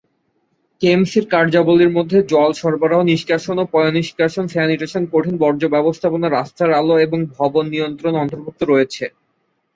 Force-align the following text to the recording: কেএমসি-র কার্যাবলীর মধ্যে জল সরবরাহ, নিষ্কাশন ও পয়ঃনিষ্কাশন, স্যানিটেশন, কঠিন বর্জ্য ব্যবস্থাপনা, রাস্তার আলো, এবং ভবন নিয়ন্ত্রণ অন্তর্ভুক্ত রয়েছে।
কেএমসি-র 0.81 1.25
কার্যাবলীর 1.27 1.95
মধ্যে 1.97 2.17
জল 2.29 2.51
সরবরাহ, 2.53 3.01
নিষ্কাশন 3.03 3.55
ও 3.59 3.71
পয়ঃনিষ্কাশন, 3.71 4.45
স্যানিটেশন, 4.47 5.03
কঠিন 5.13 5.35
বর্জ্য 5.37 5.65
ব্যবস্থাপনা, 5.67 6.27
রাস্তার 6.29 6.69
আলো, 6.73 6.95
এবং 6.97 7.19
ভবন 7.37 7.65
নিয়ন্ত্রণ 7.69 8.13
অন্তর্ভুক্ত 8.15 8.61
রয়েছে। 8.63 9.03